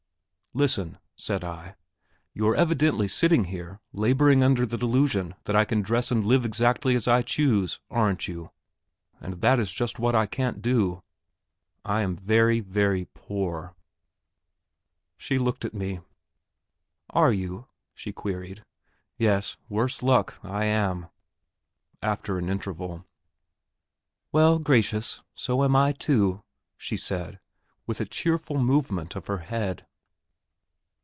[0.53, 1.75] "Listen," said I;
[2.33, 6.43] "you are evidently sitting here labouring under the delusion that I can dress and live
[6.43, 8.51] exactly as I choose, aren't you?
[9.21, 11.03] And that is just what I can't do;
[11.85, 13.77] I am very, very poor."
[15.15, 16.01] She looked at me.
[17.11, 18.61] "Are you?" she queried.
[19.17, 21.07] "Yes, worse luck, I am."
[22.01, 23.05] After an interval.
[24.33, 26.43] "Well, gracious, so am I, too,"
[26.75, 27.39] she said,
[27.87, 29.87] with a cheerful movement of her head.